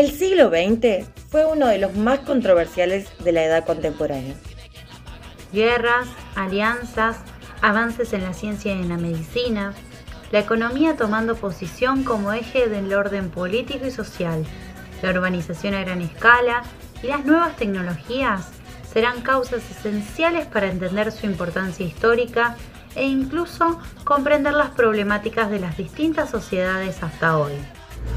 [0.00, 4.34] El siglo XX fue uno de los más controversiales de la edad contemporánea.
[5.52, 7.18] Guerras, alianzas,
[7.60, 9.74] avances en la ciencia y en la medicina,
[10.32, 14.42] la economía tomando posición como eje del orden político y social,
[15.02, 16.62] la urbanización a gran escala
[17.02, 18.48] y las nuevas tecnologías
[18.90, 22.56] serán causas esenciales para entender su importancia histórica
[22.96, 27.52] e incluso comprender las problemáticas de las distintas sociedades hasta hoy.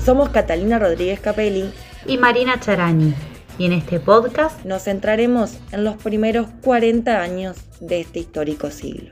[0.03, 1.71] Somos Catalina Rodríguez Capelli
[2.05, 3.13] y Marina Charani,
[3.57, 9.11] y en este podcast nos centraremos en los primeros 40 años de este histórico siglo.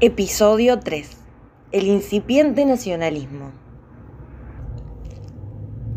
[0.00, 1.10] Episodio 3.
[1.70, 3.52] El incipiente nacionalismo.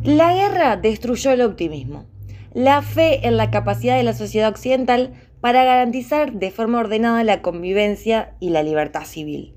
[0.03, 2.05] La guerra destruyó el optimismo,
[2.53, 7.41] la fe en la capacidad de la sociedad occidental para garantizar de forma ordenada la
[7.41, 9.54] convivencia y la libertad civil.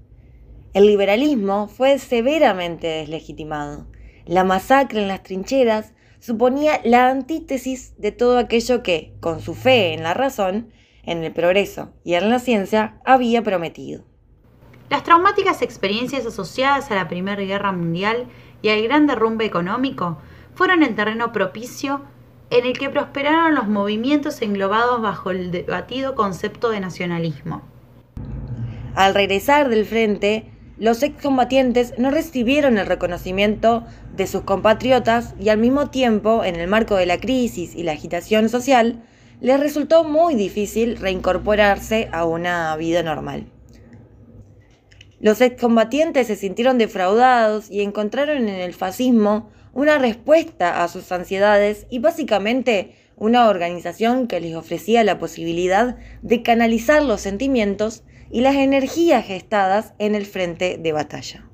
[0.78, 3.88] El liberalismo fue severamente deslegitimado.
[4.26, 9.92] La masacre en las trincheras suponía la antítesis de todo aquello que, con su fe
[9.92, 10.70] en la razón,
[11.02, 14.04] en el progreso y en la ciencia, había prometido.
[14.88, 18.28] Las traumáticas experiencias asociadas a la Primera Guerra Mundial
[18.62, 20.18] y al gran derrumbe económico
[20.54, 22.02] fueron el terreno propicio
[22.50, 27.62] en el que prosperaron los movimientos englobados bajo el debatido concepto de nacionalismo.
[28.94, 33.84] Al regresar del frente, los excombatientes no recibieron el reconocimiento
[34.14, 37.92] de sus compatriotas y al mismo tiempo, en el marco de la crisis y la
[37.92, 39.02] agitación social,
[39.40, 43.46] les resultó muy difícil reincorporarse a una vida normal.
[45.20, 51.86] Los excombatientes se sintieron defraudados y encontraron en el fascismo una respuesta a sus ansiedades
[51.90, 58.56] y básicamente una organización que les ofrecía la posibilidad de canalizar los sentimientos y las
[58.56, 61.44] energías gestadas en el frente de batalla.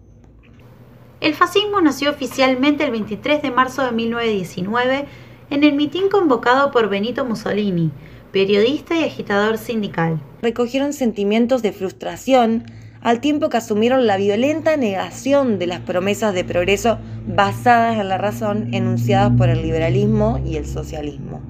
[1.20, 5.06] El fascismo nació oficialmente el 23 de marzo de 1919
[5.50, 7.90] en el mitin convocado por Benito Mussolini,
[8.32, 10.20] periodista y agitador sindical.
[10.42, 12.64] Recogieron sentimientos de frustración
[13.00, 18.18] al tiempo que asumieron la violenta negación de las promesas de progreso basadas en la
[18.18, 21.40] razón enunciadas por el liberalismo y el socialismo.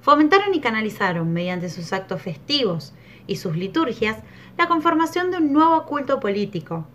[0.00, 2.94] Fomentaron y canalizaron, mediante sus actos festivos,
[3.26, 4.18] y sus liturgias
[4.58, 6.86] la conformación de un nuevo culto político,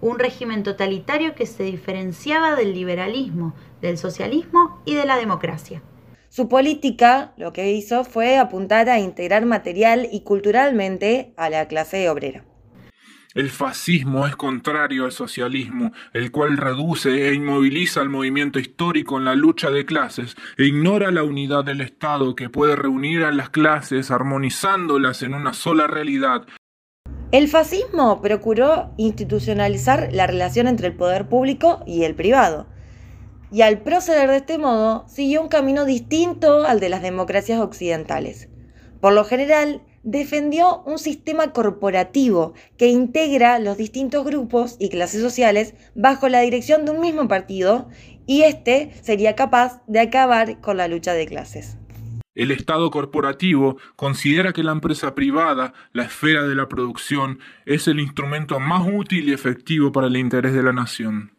[0.00, 5.82] un régimen totalitario que se diferenciaba del liberalismo, del socialismo y de la democracia.
[6.28, 12.08] Su política lo que hizo fue apuntar a integrar material y culturalmente a la clase
[12.10, 12.44] obrera.
[13.36, 19.26] El fascismo es contrario al socialismo, el cual reduce e inmoviliza el movimiento histórico en
[19.26, 23.50] la lucha de clases e ignora la unidad del Estado que puede reunir a las
[23.50, 26.46] clases armonizándolas en una sola realidad.
[27.30, 32.66] El fascismo procuró institucionalizar la relación entre el poder público y el privado.
[33.52, 38.48] Y al proceder de este modo, siguió un camino distinto al de las democracias occidentales.
[39.02, 45.74] Por lo general, defendió un sistema corporativo que integra los distintos grupos y clases sociales
[45.94, 47.88] bajo la dirección de un mismo partido
[48.24, 51.76] y este sería capaz de acabar con la lucha de clases.
[52.36, 57.98] El Estado corporativo considera que la empresa privada, la esfera de la producción, es el
[57.98, 61.35] instrumento más útil y efectivo para el interés de la nación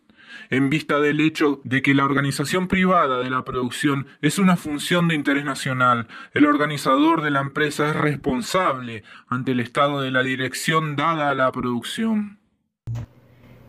[0.50, 5.08] en vista del hecho de que la organización privada de la producción es una función
[5.08, 6.08] de interés nacional.
[6.34, 11.36] El organizador de la empresa es responsable ante el estado de la dirección dada a
[11.36, 12.40] la producción.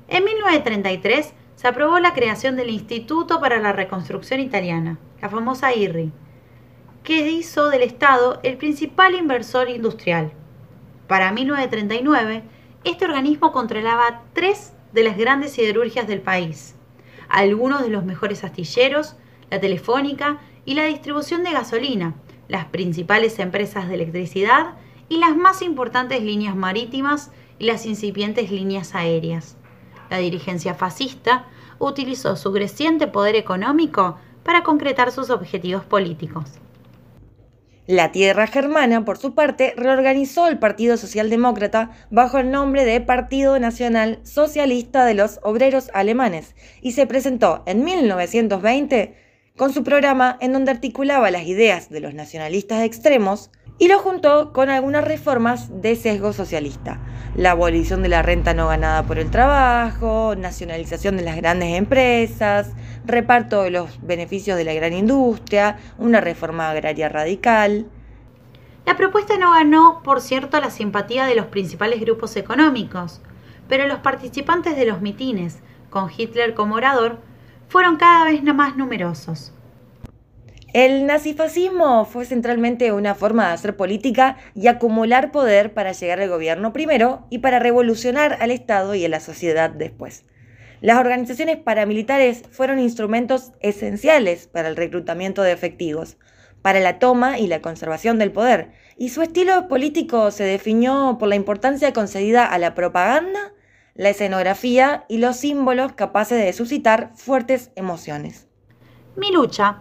[0.08, 6.12] En 1933 se aprobó la creación del Instituto para la Reconstrucción Italiana, la famosa IRRI,
[7.02, 10.32] que hizo del Estado el principal inversor industrial.
[11.08, 12.42] Para 1939,
[12.84, 16.74] este organismo controlaba tres de las grandes siderurgias del país,
[17.28, 19.16] algunos de los mejores astilleros,
[19.50, 22.14] la telefónica y la distribución de gasolina,
[22.48, 24.74] las principales empresas de electricidad
[25.08, 29.56] y las más importantes líneas marítimas y las incipientes líneas aéreas.
[30.10, 31.46] La dirigencia fascista
[31.78, 36.58] utilizó su creciente poder económico para concretar sus objetivos políticos.
[37.88, 43.58] La tierra germana, por su parte, reorganizó el Partido Socialdemócrata bajo el nombre de Partido
[43.58, 49.14] Nacional Socialista de los Obreros Alemanes y se presentó en 1920
[49.56, 54.52] con su programa en donde articulaba las ideas de los nacionalistas extremos y lo juntó
[54.52, 57.00] con algunas reformas de sesgo socialista.
[57.36, 62.72] La abolición de la renta no ganada por el trabajo, nacionalización de las grandes empresas,
[63.08, 67.86] reparto de los beneficios de la gran industria, una reforma agraria radical.
[68.86, 73.20] La propuesta no ganó, por cierto, la simpatía de los principales grupos económicos,
[73.68, 75.58] pero los participantes de los mitines,
[75.90, 77.18] con Hitler como orador,
[77.68, 79.52] fueron cada vez más numerosos.
[80.74, 86.28] El nazifascismo fue centralmente una forma de hacer política y acumular poder para llegar al
[86.28, 90.24] gobierno primero y para revolucionar al Estado y a la sociedad después.
[90.80, 96.16] Las organizaciones paramilitares fueron instrumentos esenciales para el reclutamiento de efectivos,
[96.62, 101.28] para la toma y la conservación del poder, y su estilo político se definió por
[101.28, 103.52] la importancia concedida a la propaganda,
[103.94, 108.46] la escenografía y los símbolos capaces de suscitar fuertes emociones.
[109.16, 109.80] Mi lucha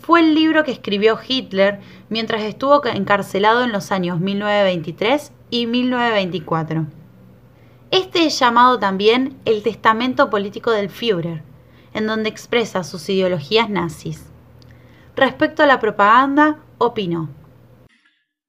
[0.00, 1.78] fue el libro que escribió Hitler
[2.08, 7.01] mientras estuvo encarcelado en los años 1923 y 1924.
[7.92, 11.42] Este es llamado también el testamento político del Führer,
[11.92, 14.32] en donde expresa sus ideologías nazis.
[15.14, 17.28] Respecto a la propaganda, opinó.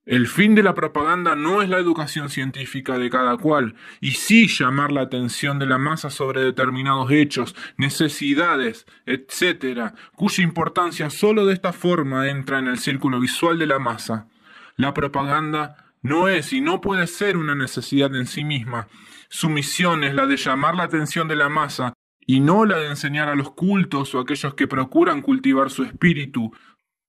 [0.05, 4.47] El fin de la propaganda no es la educación científica de cada cual, y sí
[4.47, 11.53] llamar la atención de la masa sobre determinados hechos, necesidades, etc., cuya importancia sólo de
[11.53, 14.29] esta forma entra en el círculo visual de la masa.
[14.77, 18.87] La propaganda no es y no puede ser una necesidad en sí misma.
[19.29, 21.93] Su misión es la de llamar la atención de la masa
[22.25, 25.83] y no la de enseñar a los cultos o a aquellos que procuran cultivar su
[25.83, 26.53] espíritu,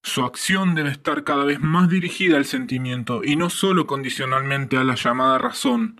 [0.07, 4.85] su acción debe estar cada vez más dirigida al sentimiento y no sólo condicionalmente a
[4.85, 5.99] la llamada razón.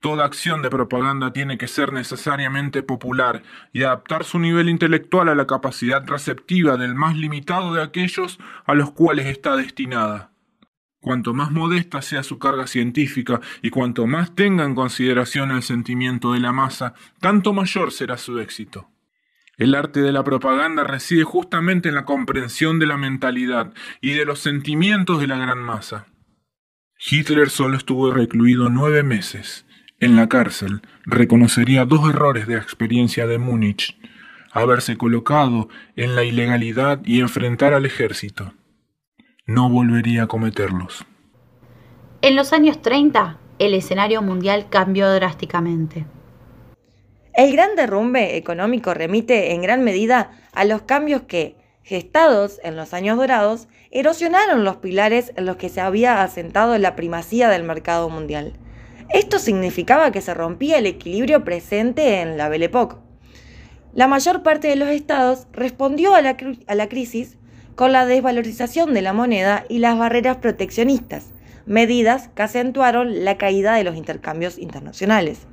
[0.00, 5.34] Toda acción de propaganda tiene que ser necesariamente popular y adaptar su nivel intelectual a
[5.34, 10.33] la capacidad receptiva del más limitado de aquellos a los cuales está destinada.
[11.04, 16.32] Cuanto más modesta sea su carga científica y cuanto más tenga en consideración el sentimiento
[16.32, 18.88] de la masa, tanto mayor será su éxito.
[19.58, 24.24] El arte de la propaganda reside justamente en la comprensión de la mentalidad y de
[24.24, 26.06] los sentimientos de la gran masa.
[26.98, 29.66] Hitler solo estuvo recluido nueve meses.
[30.00, 33.94] En la cárcel reconocería dos errores de la experiencia de Múnich,
[34.52, 38.54] haberse colocado en la ilegalidad y enfrentar al ejército.
[39.46, 41.04] No volvería a cometerlos.
[42.22, 46.06] En los años 30, el escenario mundial cambió drásticamente.
[47.34, 52.94] El gran derrumbe económico remite en gran medida a los cambios que, gestados en los
[52.94, 58.08] años dorados, erosionaron los pilares en los que se había asentado la primacía del mercado
[58.08, 58.54] mundial.
[59.10, 62.96] Esto significaba que se rompía el equilibrio presente en la Belle Époque.
[63.92, 67.36] La mayor parte de los estados respondió a la, a la crisis
[67.74, 71.32] con la desvalorización de la moneda y las barreras proteccionistas,
[71.66, 75.46] medidas que acentuaron la caída de los intercambios internacionales.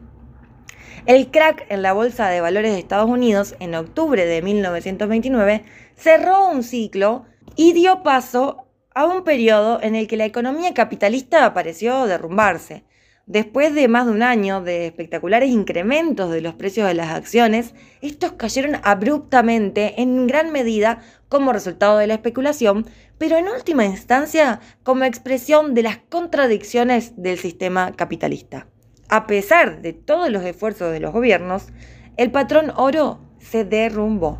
[1.05, 5.63] El crack en la Bolsa de Valores de Estados Unidos en octubre de 1929
[5.95, 7.25] cerró un ciclo
[7.55, 12.83] y dio paso a un periodo en el que la economía capitalista pareció derrumbarse.
[13.31, 17.73] Después de más de un año de espectaculares incrementos de los precios de las acciones,
[18.01, 20.99] estos cayeron abruptamente en gran medida
[21.29, 22.85] como resultado de la especulación,
[23.17, 28.67] pero en última instancia como expresión de las contradicciones del sistema capitalista
[29.11, 31.67] a pesar de todos los esfuerzos de los gobiernos,
[32.15, 34.39] el patrón oro se derrumbó.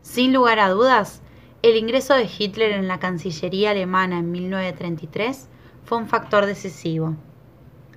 [0.00, 1.20] Sin lugar a dudas,
[1.62, 5.50] el ingreso de Hitler en la Cancillería alemana en 1933
[5.84, 7.14] fue un factor decisivo.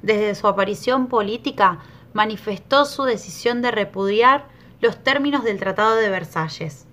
[0.02, 1.80] Desde su aparición política,
[2.14, 4.46] manifestó su decisión de repudiar
[4.82, 6.88] los términos del Tratado de Versalles.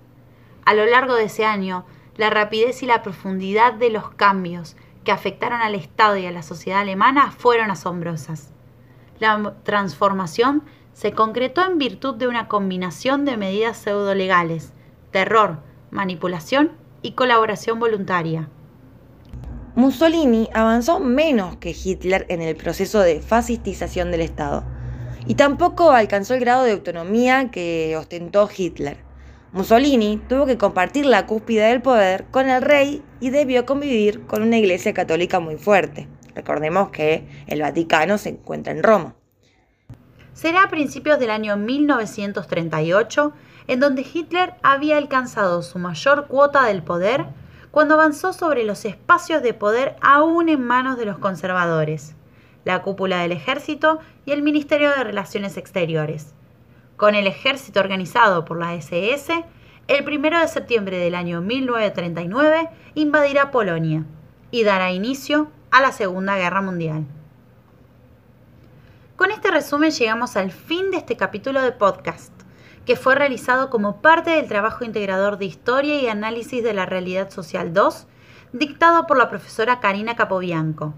[0.65, 1.85] A lo largo de ese año,
[2.17, 6.43] la rapidez y la profundidad de los cambios que afectaron al Estado y a la
[6.43, 8.51] sociedad alemana fueron asombrosas.
[9.19, 10.63] La transformación
[10.93, 14.73] se concretó en virtud de una combinación de medidas pseudolegales,
[15.11, 15.59] terror,
[15.91, 18.49] manipulación y colaboración voluntaria.
[19.79, 24.65] Mussolini avanzó menos que Hitler en el proceso de fascistización del Estado
[25.25, 28.97] y tampoco alcanzó el grado de autonomía que ostentó Hitler.
[29.53, 34.41] Mussolini tuvo que compartir la cúspide del poder con el rey y debió convivir con
[34.41, 36.09] una iglesia católica muy fuerte.
[36.35, 39.15] Recordemos que el Vaticano se encuentra en Roma.
[40.33, 43.31] Será a principios del año 1938
[43.67, 47.27] en donde Hitler había alcanzado su mayor cuota del poder
[47.71, 52.15] cuando avanzó sobre los espacios de poder aún en manos de los conservadores,
[52.65, 56.33] la cúpula del ejército y el Ministerio de Relaciones Exteriores.
[56.97, 59.45] Con el ejército organizado por la SS,
[59.87, 64.05] el 1 de septiembre del año 1939 invadirá Polonia
[64.51, 67.05] y dará inicio a la Segunda Guerra Mundial.
[69.15, 72.31] Con este resumen llegamos al fin de este capítulo de podcast,
[72.89, 77.29] que fue realizado como parte del trabajo integrador de Historia y Análisis de la Realidad
[77.29, 78.07] Social 2,
[78.51, 80.95] dictado por la profesora Karina Capobianco,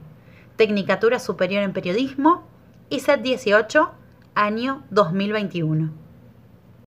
[0.55, 2.47] Tecnicatura Superior en Periodismo,
[2.89, 3.91] ISET 18,
[4.35, 6.00] año 2021.